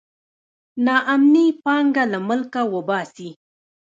[0.85, 3.29] نا امني پانګه له ملکه وباسي.